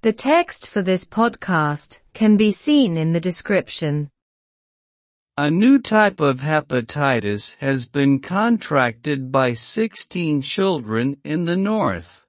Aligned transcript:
The 0.00 0.12
text 0.12 0.68
for 0.68 0.80
this 0.80 1.04
podcast 1.04 1.98
can 2.14 2.36
be 2.36 2.52
seen 2.52 2.96
in 2.96 3.12
the 3.12 3.20
description. 3.20 4.10
A 5.36 5.50
new 5.50 5.80
type 5.80 6.20
of 6.20 6.38
hepatitis 6.38 7.56
has 7.58 7.88
been 7.88 8.20
contracted 8.20 9.32
by 9.32 9.54
16 9.54 10.40
children 10.42 11.16
in 11.24 11.46
the 11.46 11.56
north. 11.56 12.24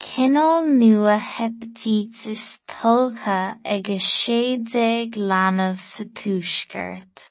Cinál 0.00 0.66
nua 0.66 1.20
hepatitis 1.20 2.58
tulcha 2.66 3.58
ag 3.64 3.84
séideag 3.84 5.14
leanbh 5.14 5.78
sa 5.78 6.02
tuaisceart. 6.02 7.30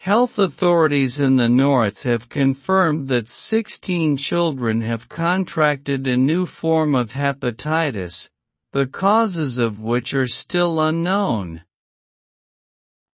Health 0.00 0.38
authorities 0.38 1.18
in 1.18 1.36
the 1.36 1.48
north 1.48 2.04
have 2.04 2.28
confirmed 2.28 3.08
that 3.08 3.28
16 3.28 4.16
children 4.16 4.80
have 4.80 5.08
contracted 5.08 6.06
a 6.06 6.16
new 6.16 6.46
form 6.46 6.94
of 6.94 7.10
hepatitis, 7.10 8.30
the 8.72 8.86
causes 8.86 9.58
of 9.58 9.80
which 9.80 10.14
are 10.14 10.28
still 10.28 10.80
unknown. 10.80 11.62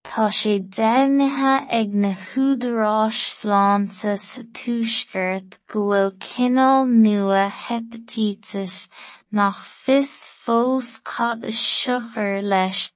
Déarnathe 0.04 1.66
ag 1.70 1.94
na 1.94 2.12
húdaráis 2.12 3.16
sláinte 3.40 4.18
sa 4.18 4.42
tuaisceart 4.52 5.56
go 5.66 5.80
bhfuil 5.88 6.10
cinál 6.18 6.86
nua 6.86 7.50
hepatitis 7.50 8.88
nach 9.34 9.58
fós 9.58 11.02
leis 12.42 12.92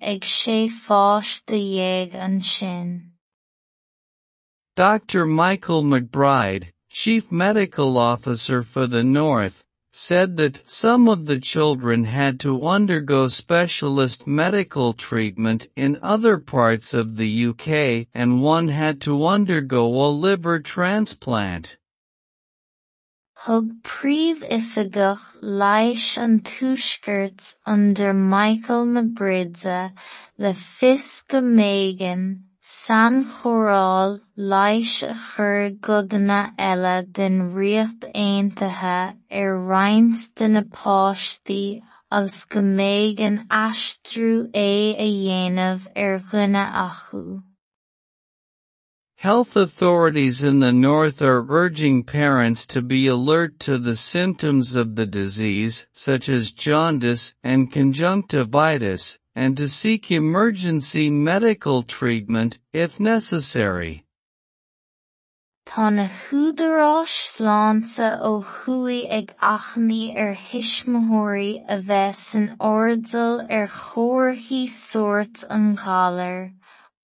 ag 0.00 0.20
sé 0.20 0.70
de. 1.44 3.00
Dr. 4.76 5.26
Michael 5.26 5.82
McBride, 5.82 6.68
Chief 6.88 7.32
Medical 7.32 7.98
Officer 7.98 8.62
for 8.62 8.86
the 8.86 9.02
North, 9.02 9.64
said 9.92 10.36
that 10.36 10.68
some 10.68 11.08
of 11.08 11.26
the 11.26 11.40
children 11.40 12.04
had 12.04 12.38
to 12.38 12.64
undergo 12.64 13.26
specialist 13.26 14.28
medical 14.28 14.92
treatment 14.92 15.66
in 15.74 15.98
other 16.00 16.38
parts 16.38 16.94
of 16.94 17.16
the 17.16 17.46
UK 17.46 18.06
and 18.14 18.40
one 18.40 18.68
had 18.68 19.00
to 19.00 19.26
undergo 19.26 19.84
a 19.86 20.08
liver 20.10 20.60
transplant. 20.60 21.76
Thug 23.42 23.68
príomh-oifigigh 23.88 25.20
leighis 25.60 26.18
an 26.22 26.40
tuaisceart 26.40 27.54
under 27.64 28.12
Michael 28.12 28.84
McBride 28.84 29.94
le 30.36 30.52
fios 30.52 31.06
go 31.26 31.40
mbeidh 31.40 32.36
san 32.60 33.24
chóireáil 33.36 34.20
leighis 34.36 34.92
a 35.08 35.14
chur 35.24 35.70
godanna 35.88 36.42
eile 36.68 36.94
den 37.20 37.40
Ríocht 37.56 38.04
Aontaithe 38.12 39.16
ar 39.40 39.52
roinnt 39.72 40.28
de 40.34 40.48
na 40.48 40.62
páistí 40.78 41.62
agus 42.12 42.44
go 42.44 42.60
é 44.52 44.70
a 45.06 45.08
er 45.96 46.20
acu. 46.88 47.24
Health 49.20 49.54
authorities 49.54 50.42
in 50.42 50.60
the 50.60 50.72
north 50.72 51.20
are 51.20 51.44
urging 51.46 52.04
parents 52.04 52.66
to 52.68 52.80
be 52.80 53.06
alert 53.06 53.60
to 53.60 53.76
the 53.76 53.94
symptoms 53.94 54.74
of 54.74 54.96
the 54.96 55.04
disease, 55.04 55.84
such 55.92 56.30
as 56.30 56.52
jaundice 56.52 57.34
and 57.42 57.70
conjunctivitis, 57.70 59.18
and 59.34 59.58
to 59.58 59.68
seek 59.68 60.10
emergency 60.10 61.10
medical 61.10 61.82
treatment 61.82 62.60
if 62.72 62.98
necessary. 62.98 64.06
Tá 65.66 65.92
na 65.92 66.08
sláinte 67.04 68.18
ó 68.22 68.42
chuaigh 68.42 69.06
ag 69.10 69.34
achannaí 69.42 70.16
ar 70.16 70.30
er 70.30 70.34
thuismitheoirí 70.34 71.62
a 71.68 71.76
bheith 71.82 72.16
san 72.16 72.56
ardal 72.58 73.46
ar 73.50 73.68
sórt 73.68 75.44
an 75.50 75.76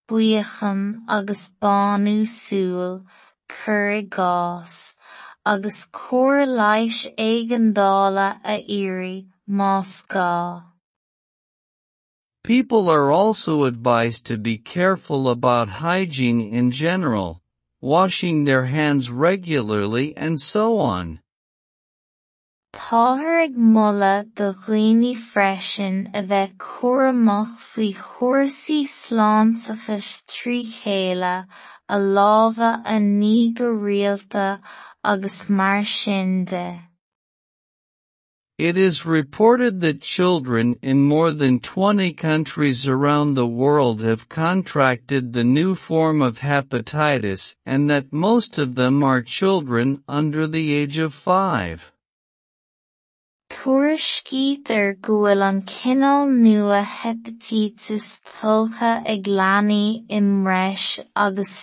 agus 0.09 1.53
banú 1.61 2.23
súil, 2.23 3.05
cur 3.49 4.03
agus 5.45 5.89
a. 8.45 10.65
People 12.45 12.89
are 12.89 13.11
also 13.11 13.65
advised 13.65 14.27
to 14.27 14.37
be 14.37 14.59
careful 14.59 15.29
about 15.29 15.69
hygiene 15.69 16.41
in 16.41 16.71
general, 16.71 17.43
washing 17.81 18.45
their 18.45 18.67
hands 18.67 19.11
regularly 19.11 20.17
and 20.17 20.41
so 20.41 20.79
on. 20.79 21.21
Do 22.77 22.83
dhaoine 24.37 25.17
freisin 25.17 26.11
a 26.13 26.23
bheith 26.23 26.57
cuaireamach 26.59 27.57
faoi 27.59 27.95
trí 30.29 30.63
chéile 30.63 31.47
a 31.89 31.99
a 32.85 32.99
ní 33.01 33.55
go 33.55 33.71
rialta 33.71 34.61
agus 35.03 35.49
mar 35.49 35.87
sin 35.87 36.45
de. 36.45 36.83
It 38.59 38.77
is 38.77 39.07
reported 39.07 39.81
that 39.81 40.03
children 40.03 40.77
in 40.83 41.01
more 41.01 41.31
than 41.31 41.61
20 41.61 42.13
countries 42.13 42.87
around 42.87 43.35
the 43.35 43.47
world 43.47 44.03
have 44.03 44.29
contracted 44.29 45.33
the 45.33 45.45
new 45.45 45.75
form 45.75 46.21
of 46.21 46.41
hepatitis 46.41 47.55
and 47.65 47.89
that 47.89 48.13
most 48.13 48.59
of 48.59 48.75
them 48.75 49.03
are 49.03 49.23
children 49.23 50.03
under 50.07 50.47
the 50.47 50.75
age 50.75 50.99
of 50.99 51.15
5. 51.15 51.91
Nua 56.43 56.83
hepatitis 56.85 58.21
agus 58.25 58.83
domhain 59.23 60.05
agus 61.17 61.61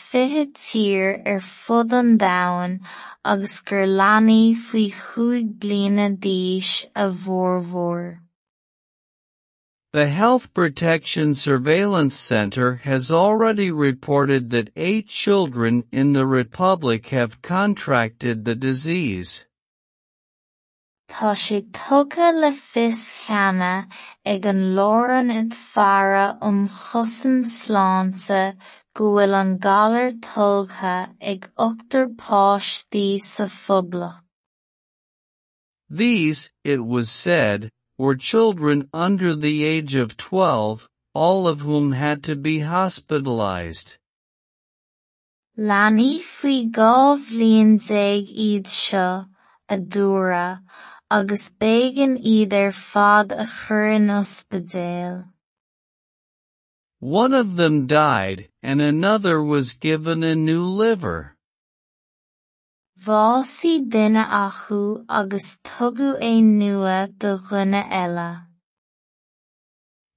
a. 6.95 8.19
The 9.91 10.07
Health 10.07 10.53
Protection 10.53 11.33
Surveillance 11.35 12.15
Center 12.15 12.75
has 12.75 13.11
already 13.11 13.71
reported 13.71 14.49
that 14.49 14.71
eight 14.75 15.07
children 15.07 15.83
in 15.91 16.13
the 16.13 16.25
Republic 16.25 17.09
have 17.09 17.41
contracted 17.41 18.45
the 18.45 18.55
disease. 18.55 19.45
Tá 21.09 21.33
sé 21.35 21.61
tugadh 21.71 22.39
le 22.41 22.51
fios 22.51 23.01
cheana 23.23 23.87
ag 24.25 24.45
an 24.45 24.61
lóran 24.75 25.29
ag 25.31 25.53
fearra 25.53 26.37
um 26.41 26.67
chosaint 26.67 27.45
sláinte 27.45 28.55
go 28.95 29.05
bhfuil 29.13 29.33
an 29.41 29.57
galar 29.57 30.09
ag 31.31 31.49
páistí 32.17 33.21
sa 33.21 33.45
phoblacht. 33.45 34.21
These, 35.89 36.51
it 36.63 36.83
was 36.83 37.09
said, 37.11 37.69
were 37.97 38.15
children 38.15 38.89
under 38.93 39.35
the 39.35 39.63
age 39.63 39.93
of 39.93 40.17
12, 40.17 40.87
all 41.13 41.47
of 41.47 41.61
whom 41.61 41.91
had 41.91 42.23
to 42.23 42.35
be 42.35 42.59
hospitalized. 42.59 43.97
Leanaí 45.57 46.19
faoi 46.19 46.71
dhá 46.71 46.93
bhliain 47.27 47.77
déag 47.77 48.31
iad 48.47 48.65
seo, 48.65 49.27
a 49.69 49.77
dúradh, 49.77 50.63
agus 51.17 51.51
b'éigean 51.61 52.13
iad 52.33 52.53
ar 52.59 52.71
fad 52.71 53.31
a 53.31 53.45
chur 53.45 53.87
in. 53.91 54.09
One 56.99 57.33
of 57.33 57.55
them 57.55 57.85
died, 57.85 58.49
and 58.63 58.81
another 58.81 59.43
was 59.43 59.75
given 59.75 60.23
a 60.23 60.33
new 60.33 60.65
liver. 60.65 61.35
Bhásaí 63.05 63.87
duine 63.91 64.25
acu 64.25 65.05
agus 65.07 65.57
tugadh 65.63 66.19
é 66.19 66.41
nua 66.41 67.09
do 67.19 67.37
dhuine 67.37 67.83
eile. 67.91 68.47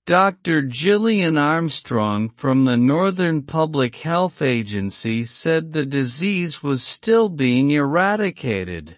Dr. 0.06 0.62
Gillian 0.62 1.37
Armstrong 1.37 2.31
from 2.31 2.64
the 2.64 2.76
Northern 2.78 3.42
Public 3.42 3.96
Health 3.96 4.40
Agency 4.40 5.26
said 5.26 5.72
the 5.72 5.84
disease 5.84 6.62
was 6.62 6.82
still 6.82 7.28
being 7.28 7.70
eradicated. 7.72 8.96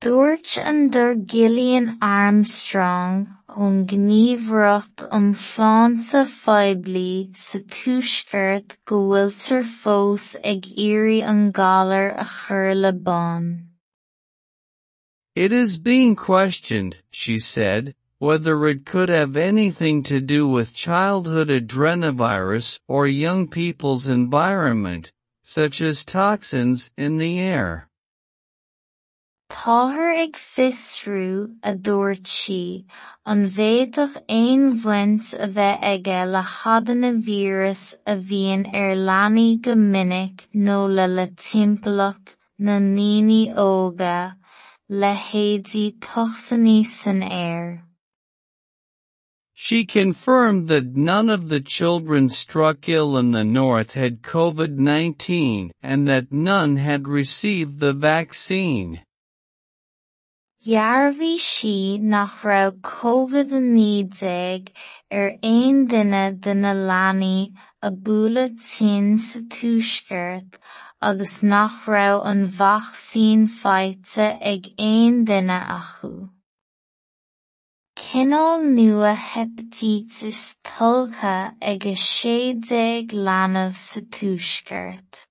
Dúirt 0.00 0.56
an 0.56 0.88
Dr 0.88 1.14
Gillian 1.26 1.98
Armstrong 2.00 3.28
ón 3.64 3.74
gníomhaireacht 3.84 5.02
iomlánta 5.16 6.22
poiblí 6.24 7.36
sa 7.36 7.58
tuaisceart 7.74 8.78
go 8.86 9.00
bhfuiltear 9.10 9.66
fós 9.72 10.28
ag 10.52 10.68
iarraidh 10.84 11.28
an 11.32 11.42
galar 11.58 12.06
a 12.16 12.24
chur 12.24 12.72
le 12.74 12.94
bán. 12.94 13.44
It 15.36 15.52
is 15.52 15.78
being 15.78 16.16
questioned, 16.16 16.96
she 17.10 17.38
said, 17.38 17.94
whether 18.16 18.66
it 18.68 18.86
could 18.86 19.10
have 19.10 19.36
anything 19.36 20.02
to 20.04 20.22
do 20.22 20.48
with 20.48 20.72
childhood 20.72 21.50
adenovirus 21.50 22.78
or 22.88 23.06
young 23.06 23.48
people's 23.48 24.06
environment, 24.06 25.12
such 25.42 25.82
as 25.82 26.06
toxins 26.06 26.90
in 26.96 27.18
the 27.18 27.38
air. 27.38 27.89
Ag 29.52 30.36
a 31.64 31.74
aon 34.28 34.78
bhaint 34.78 35.34
a 35.34 35.48
bheith 35.48 35.82
aige 35.82 36.24
le 36.30 36.42
a 38.06 38.14
ar 38.72 38.94
leanaí 38.94 39.60
go 39.60 39.74
minic 39.74 40.46
le 40.54 41.26
na 42.60 42.78
óga 43.56 44.36
le 44.88 45.14
tosaní 45.98 46.86
san 46.86 47.22
air. 47.24 47.84
She 49.54 49.84
confirmed 49.84 50.68
that 50.68 50.94
none 50.94 51.28
of 51.28 51.48
the 51.48 51.60
children 51.60 52.28
struck 52.28 52.88
ill 52.88 53.18
in 53.18 53.32
the 53.32 53.44
north 53.44 53.94
had 53.94 54.22
COVID-19 54.22 55.70
and 55.82 56.06
that 56.06 56.30
none 56.30 56.76
had 56.76 57.08
received 57.08 57.80
the 57.80 57.92
vaccine. 57.92 59.00
Dhearbhí 60.60 61.38
sí 61.40 61.98
nach 61.98 62.42
raibh 62.44 62.82
COVID-19 62.82 64.24
ar 65.10 65.20
er 65.20 65.30
aon 65.50 65.78
duine 65.88 66.24
de 66.46 66.54
na 66.54 66.72
leanaí 66.88 67.54
a 67.88 67.90
bhualadh 67.90 68.58
tin 68.66 69.06
sa 69.26 69.40
tuaisceart 69.54 70.58
agus 71.00 71.42
nach 71.52 71.86
raibh 71.94 72.26
an 72.32 72.44
vacsaín 72.58 73.48
faighte 73.62 74.28
ag 74.52 74.68
aon 74.90 75.24
duine 75.32 75.58
acu. 75.78 76.12
Cinneáil 77.96 78.68
nua 78.76 79.14
hepatitis 79.16 80.44
tulcha 80.68 81.56
ag 81.72 81.88
a 81.94 81.96
séideag 82.04 83.16
leanbh 83.16 83.80
sa 83.88 84.00
tuaisceart. 84.18 85.29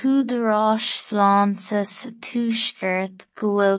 Húdaráis 0.00 0.86
sláinte 1.00 1.80
sa 1.86 2.10
tuaisceart 2.20 3.24
go 3.34 3.78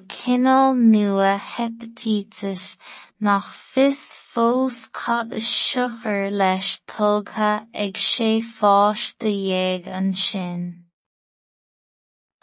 nua 0.74 1.38
hepatitis 1.38 2.78
nach 3.20 3.54
fios 3.54 4.18
fós 4.32 4.90
is 5.32 5.46
siochar 5.46 6.32
leis 6.32 6.82
tulgtha 6.88 7.68
ag 7.76 7.94
sé 7.94 8.42
fáis 8.42 9.14
de 9.20 9.30
dhéag 9.30 9.86
ansin. 10.00 10.64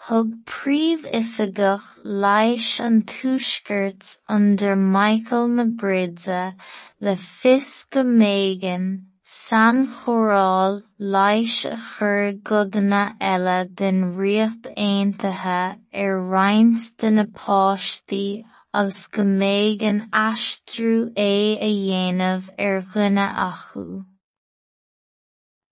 Thug 0.07 0.29
príomh-oifigigh 0.47 1.89
leighis 2.05 2.79
an 2.79 3.03
under 4.29 4.77
Michael 4.77 5.49
na 5.49 5.65
Bride 5.65 6.55
le 7.01 7.17
fios 7.17 7.85
go 7.91 8.05
méigean 8.05 9.08
San 9.31 9.89
chóireáil 9.89 10.77
leighis 11.15 11.57
a 11.71 11.77
chur 11.77 12.33
godanna 12.51 13.01
eile 13.31 13.57
den 13.81 13.99
riocht 14.19 14.69
aontaithe 14.85 15.57
ar 16.03 16.15
roinnt 16.35 16.87
de 17.03 17.11
na 17.11 17.25
páistí 17.41 18.21
agus 18.73 19.01
go 19.17 19.25
mbeidh 19.33 19.85
an 19.91 19.99
aistriú 20.21 20.95
é 21.25 21.35
a 21.67 21.69
dhéanamh 21.81 22.49
ar 22.69 22.81
dhuine 22.95 23.27
acu. 23.49 23.85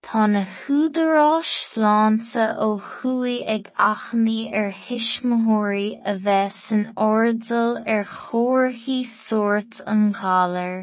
Tá 0.04 0.26
na 0.34 0.44
húdaráis 0.58 1.54
sláinte 1.70 2.44
ó 2.66 2.68
thuaidh 2.90 3.48
ag 3.54 3.72
achannaí 3.86 4.52
ar 4.52 4.68
thuismitheoirí 4.82 5.88
a 6.12 6.14
bheith 6.28 6.60
san 6.60 6.84
ardal 7.08 7.80
ar 7.96 8.04
chomharthaí 8.18 9.00
sórt 9.14 9.80
an 9.94 10.12
ghalar 10.20 10.76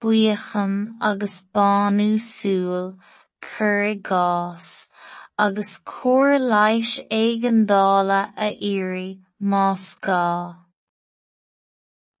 buíochán 0.00 0.74
agus 1.00 1.44
banú 1.54 2.10
súil, 2.18 2.96
cur 3.40 3.82
i 3.92 3.96
gcás, 4.08 4.88
agus 5.38 5.78
cuir 5.90 6.38
leighis 6.52 6.94
éigeandála 7.10 8.20
a 8.36 8.48
iarraidh 8.70 9.20
más 9.40 9.84
gá. 10.06 10.56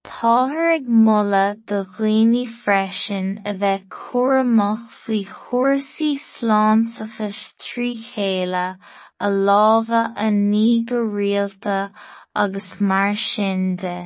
Táthar 0.08 0.68
ag 0.74 0.86
moladh 1.06 1.66
do 1.66 1.80
dhaoine 1.84 2.44
freisin 2.60 3.28
a 3.44 3.52
bheith 3.62 3.88
cuar 3.96 4.38
amach 4.42 4.86
faoi 5.00 5.22
chórasaí 5.32 6.12
sláintachais 6.26 7.42
tríchéile 7.64 8.66
a 9.26 9.28
lámhadh 9.48 10.14
a 10.24 10.28
ní 10.30 10.68
go 10.88 11.02
rialta 11.16 11.78
agus 12.34 12.80
mar 12.80 13.14
sin 13.16 13.76
de. 13.76 13.98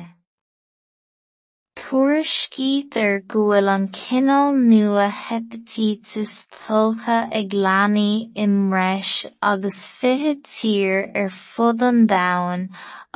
Tuairiscítear 1.93 3.19
go 3.31 3.41
bhfuil 3.47 3.67
an 3.71 3.83
cineál 3.95 4.55
nua 4.69 5.03
hepatitis 5.15 6.31
tulcha 6.53 7.17
ag 7.39 7.51
leanaí 7.65 8.13
imreis 8.45 9.11
agus 9.49 9.81
fiche 9.97 10.31
tír 10.53 10.95
ar 11.23 11.29
fud 11.41 11.85
an 11.89 11.99
domhain 12.13 12.63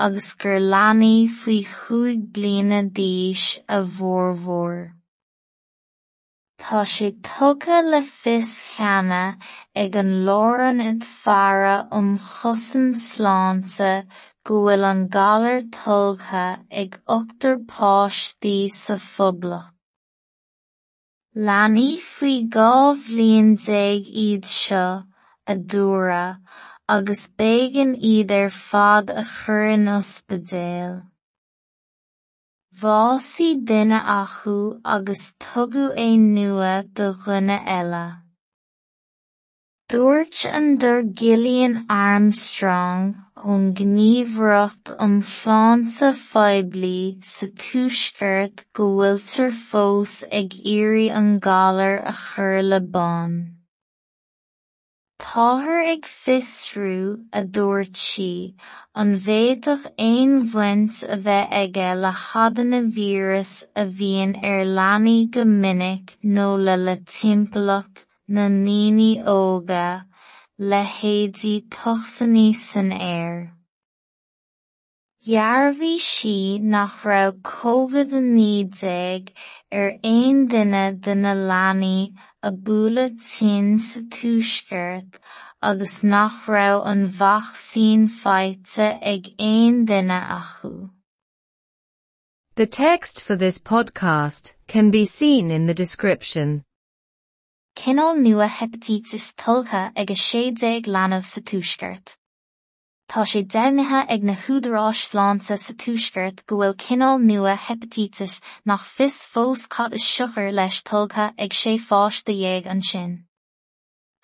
agus 0.07 0.27
gur 0.43 0.59
leanaí 0.75 1.17
faoi 1.39 1.57
chúig 1.71 2.21
bliana 2.37 2.83
d'aois 2.99 3.47
a 3.79 3.81
bhformhór. 3.95 4.77
Tá 6.61 6.85
sé 6.93 7.09
tugadh 7.31 7.91
le 7.95 8.03
id 10.91 11.09
fearra 11.17 11.75
um 12.01 12.17
chosaint 12.29 13.05
sláinte 13.09 13.93
go 14.47 14.59
bhfuil 14.65 14.85
an 14.89 15.01
galar 15.15 15.57
tuilge 15.77 16.43
ag 16.81 17.01
ochtar 17.15 17.55
páistí 17.71 18.55
sa 18.81 18.95
phoblacht. 19.07 19.73
Leanaí 21.47 21.89
faoi 22.11 22.37
dhá 22.53 22.71
bhliain 23.07 23.49
déag 23.65 24.07
iad 24.21 24.47
seo 24.51 24.85
a 25.51 25.55
dúradh 25.73 26.39
agus 26.95 27.23
b'éigean 27.37 27.91
iad 28.11 28.31
ar 28.39 28.49
fad 28.61 29.11
a 29.21 29.23
chur 29.33 29.65
in 29.75 29.85
ospidéal. 29.97 30.95
Bhásaí 32.81 33.49
duine 33.67 33.99
acu 34.19 34.57
agus 34.95 35.23
tugadh 35.43 35.97
é 36.05 36.09
nua 36.17 36.73
do 36.95 37.11
dhuine 37.25 37.57
eile. 37.77 38.05
Dúirt 39.89 40.43
an 40.51 40.65
Gillian 41.19 41.85
Armstrong 41.89 43.15
ón 43.51 43.67
gníomhaireacht 43.79 44.89
iomlánta 44.93 46.09
poiblí 46.23 46.97
sa 47.27 47.47
tuaisceart 47.61 48.65
go 48.79 48.87
bhfuiltear 48.97 49.53
fós 49.59 50.15
ag 50.39 50.57
iarraidh 50.71 51.15
an 51.19 51.29
galar 51.45 51.95
a 52.11 52.13
chur 52.23 52.59
le 52.71 52.79
bán. 52.95 53.37
Táthar 55.23 55.79
ag 55.93 56.09
fiosrú 56.15 56.97
a 57.31 57.43
dúirt 57.59 58.01
sí 58.07 58.31
an 59.03 59.13
bhféadfadh 59.27 59.87
aon 60.07 60.33
bhaint 60.55 60.99
a 61.15 61.17
bheith 61.29 61.55
aige 61.61 61.87
le 62.01 62.11
hadaimh 62.25 62.91
víreas 62.99 63.53
a 63.85 63.87
ar 64.51 64.65
go 65.37 65.45
minic 65.45 66.17
nó 66.35 66.49
le 66.65 66.75
le 66.83 66.97
timpeallacht 67.15 68.06
na 68.27 68.47
ndaoine 68.49 69.23
óga 69.25 70.05
le 70.59 70.83
tosaní 71.69 72.53
san 72.55 72.91
air. 72.91 73.53
Dhearbhí 75.27 75.99
sí 75.99 76.61
nach 76.61 77.03
raibh 77.03 77.41
COVID-19 77.41 79.31
ar 79.71 79.79
er 79.79 79.99
aon 80.03 80.47
duine 80.47 81.01
de 81.01 81.15
na 81.15 81.33
leanaí 81.33 82.13
a 82.41 82.51
bhualadh 82.51 83.17
tin 83.29 83.79
sa 83.79 84.01
tuaisceart 84.01 85.19
agus 85.61 86.03
nach 86.03 86.45
raibh 86.47 86.85
an 86.85 87.07
vacsaín 87.09 88.07
faighte 88.21 88.87
ag 89.13 89.33
aon 89.39 89.85
duine 89.85 90.19
acu. 90.39 90.91
The 92.55 92.67
text 92.67 93.21
for 93.21 93.35
this 93.35 93.59
podcast 93.59 94.53
can 94.67 94.91
be 94.91 95.05
seen 95.05 95.51
in 95.51 95.65
the 95.65 95.73
description. 95.73 96.63
Cinál 97.77 98.17
nua 98.17 98.47
hepatitis 98.49 99.35
tulcha 99.37 99.91
agus 99.95 100.21
sé 100.29 100.49
déag 100.49 100.87
leanamh 100.87 101.27
sa 101.31 101.41
túisgurt. 101.41 102.17
Tá 103.07 103.21
sé 103.21 103.43
dénathe 103.45 104.01
ag 104.09 104.23
na 104.23 104.33
húdarráis 104.33 105.03
sláánta 105.09 105.59
sa 105.61 105.73
túisgurt 105.73 106.41
go 106.47 106.57
bhfuil 106.57 106.73
cinál 106.73 107.21
nua 107.21 107.53
hepatitis 107.55 108.41
nach 108.65 108.81
fis 108.81 109.21
fós 109.29 109.69
cat 109.69 109.93
is 109.93 110.01
suchar 110.01 110.49
leis 110.51 110.81
tulcha 110.81 111.29
ag 111.37 111.53
sé 111.53 111.77
fáis 111.77 112.23
de 112.25 112.33
dhéag 112.33 112.65
an 112.65 112.81
sin. 112.81 113.26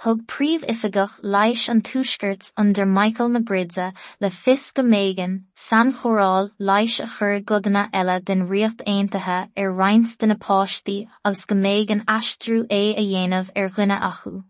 thug 0.04 0.24
príomhoifigeach 0.28 1.14
leis 1.34 1.70
an 1.70 1.82
túisgurt 1.82 2.52
under 2.58 2.86
Michael 2.86 3.30
na 3.30 3.40
Gridsa 3.40 3.94
le 4.20 4.30
fis 4.30 4.64
go 4.74 4.84
mégan 4.84 5.36
san 5.56 5.94
choráil 6.00 6.50
leis 6.60 7.00
a 7.00 7.08
chur 7.12 7.40
godanna 7.52 7.84
eile 8.00 8.18
den 8.30 8.42
riocht 8.50 8.84
aontathe 8.94 9.38
ar 9.62 9.72
reinint 9.78 10.18
de 10.18 10.28
napáistí 10.32 10.98
agus 11.24 11.46
go 11.46 11.56
méid 11.56 11.94
an 11.96 12.04
astrú 12.18 12.58
é 12.80 12.82
a 12.98 13.06
dhéanamh 13.12 13.54
ar 13.56 13.70
ghuiine 13.78 13.96
achu. 14.10 14.44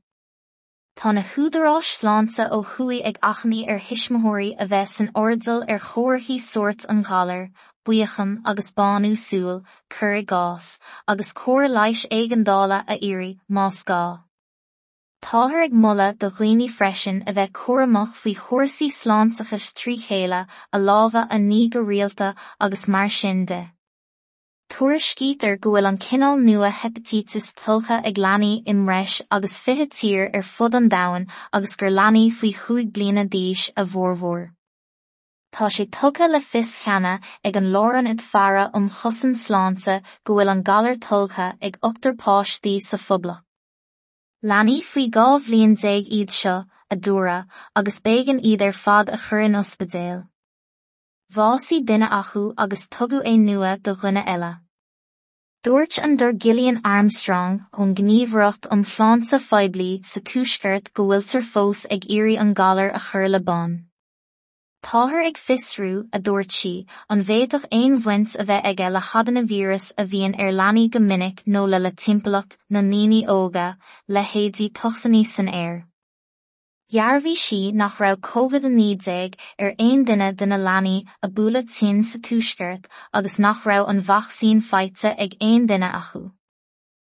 Tá 0.97 1.13
na 1.13 1.21
húdarás 1.35 1.93
sláánta 1.99 2.49
ó 2.49 2.59
thuí 2.73 2.99
ag 3.11 3.21
achnaí 3.31 3.61
ar 3.69 3.79
hisismothirí 3.91 4.49
a 4.57 4.69
bheits 4.73 4.97
san 4.97 5.13
ordsal 5.23 5.63
ar 5.69 5.85
chóirthaí 5.91 6.41
sort 6.49 6.89
an 6.89 7.05
galir, 7.13 7.47
buochan 7.85 8.35
agus 8.43 8.73
banú 8.81 9.13
súil, 9.29 9.63
cur 9.87 10.19
gás, 10.35 10.75
agus 11.07 11.33
cóir 11.45 11.69
leis 11.79 12.07
éigendála 12.09 12.83
a 12.87 13.01
iri 13.13 13.33
más 13.47 13.85
gá. 13.85 14.03
Táthar 15.23 15.63
ag 15.63 15.73
mulla 15.73 16.05
do 16.19 16.27
dhaoine 16.29 16.65
freisin 16.77 17.19
a 17.25 17.33
bheith 17.35 17.53
cuaramach 17.57 18.15
faoi 18.21 18.31
chóirsaí 18.39 18.87
sláintachas 18.95 19.67
trí 19.79 19.93
chéile 20.05 20.39
a 20.73 20.77
lámha 20.87 21.21
a 21.35 21.37
ní 21.43 21.59
go 21.75 21.79
rialta 21.79 22.35
agus 22.59 22.89
mar 22.95 23.07
sin 23.17 23.45
de. 23.51 23.59
Tuairiscítear 24.73 25.55
go 25.61 25.71
bhfuil 25.71 25.87
an 25.91 25.99
cinál 26.05 26.43
nua 26.47 26.71
hepatitis 26.79 27.47
tulcha 27.61 28.01
ag 28.09 28.19
leanaí 28.25 28.49
imreis 28.73 29.15
agus 29.37 29.55
fiche 29.67 29.87
tír 29.99 30.25
ar 30.33 30.43
fud 30.49 30.75
an 30.81 30.91
domhain 30.95 31.29
agus 31.53 31.77
gur 31.77 31.95
leanaí 32.01 32.25
faoi 32.41 32.51
chuaig 32.59 32.91
bliana 32.99 33.25
d'aois 33.37 33.63
a 33.77 33.87
bhformhór. 33.93 34.43
Tá 35.55 35.71
sé 35.77 35.87
tugtha 35.99 36.29
le 36.33 36.43
fis 36.49 36.75
cheana 36.83 37.15
ag 37.45 37.61
an 37.61 37.71
láran 37.77 38.11
id 38.11 38.27
fearra 38.27 38.69
um 38.73 38.91
chosan 38.99 39.39
sláinte 39.47 39.97
go 40.25 40.35
bhfuil 40.35 40.55
an 40.57 40.67
galar 40.73 41.01
tulcha 41.09 41.49
ag 41.61 41.81
ochtar 41.91 42.19
páistí 42.27 42.77
sa 42.91 43.01
phoblach. 43.07 43.41
Leanaí 44.43 44.81
faoi 44.83 45.05
gá 45.15 45.25
bhbliain 45.39 45.73
déag 45.81 46.09
iad 46.15 46.31
seo 46.37 46.55
a 46.93 46.95
dúra 47.05 47.35
agus 47.79 47.99
bégan 48.07 48.41
iad 48.49 48.63
ar 48.65 48.73
fad 48.79 49.11
a 49.17 49.19
chur 49.25 49.39
in 49.43 49.55
ospidéal. 49.59 50.17
Bhásaí 51.35 51.77
duine 51.91 52.09
acu 52.17 52.43
agus 52.63 52.83
tugadh 52.95 53.23
é 53.31 53.33
nua 53.43 53.71
do 53.85 53.93
dhuine 54.01 54.23
eile. 54.33 54.51
Dúirt 55.63 55.97
an 56.03 56.17
dur 56.17 56.33
Gillian 56.33 56.81
Armstrong 56.83 57.55
ón 57.71 57.95
gníomhreacht 57.95 58.67
an 58.69 58.83
phláinsa 58.83 59.39
feiblí 59.47 59.89
sa 60.11 60.19
túisceart 60.19 60.91
go 60.93 61.07
bhfuiltar 61.07 61.47
fós 61.53 61.85
ag 61.89 62.11
iarraidh 62.17 62.43
an 62.43 62.53
galar 62.53 62.91
a 62.93 62.99
chur 63.07 63.29
le 63.29 63.39
bán. 63.39 63.79
Táthar 64.83 65.23
ag 65.25 65.37
fisrú 65.39 66.09
a 66.11 66.19
dúirt 66.19 66.51
si 66.51 66.85
an 67.09 67.21
bhéadach 67.27 67.67
aon 67.71 67.93
bhaint 68.05 68.33
a 68.35 68.43
bheith 68.49 68.65
aige 68.69 68.89
le 68.95 69.01
hadanna 69.09 69.43
vírus 69.51 69.85
a 69.97 70.03
bhíon 70.13 70.35
ar 70.37 70.51
leanaí 70.57 70.89
go 70.95 70.99
minic 70.99 71.39
nó 71.47 71.61
le 71.69 71.79
le 71.79 71.91
timpplaach 72.03 72.57
na 72.69 72.81
níní 72.81 73.21
óga 73.35 73.77
le 74.09 74.23
héadí 74.31 74.67
tosaní 74.79 75.23
san 75.25 75.47
air. 75.47 75.85
Dhearbhí 76.91 77.35
si 77.45 77.71
nach 77.71 77.97
raibh 78.03 78.19
COVID-19 78.19 79.39
ar 79.57 79.73
aon 79.79 80.05
duine 80.05 80.29
de 80.35 80.45
na 80.51 80.57
leanaí 80.67 80.97
a 81.23 81.29
bualadh 81.29 81.73
tin 81.79 82.03
sa 82.03 82.19
túisceart 82.19 82.91
agus 83.13 83.39
nach 83.39 83.63
raibh 83.63 83.87
an 83.87 84.01
vacsaín 84.11 84.61
faighte 84.71 85.15
ag 85.17 85.37
aon 85.39 85.65
duine 85.65 85.89
acu. 86.01 86.25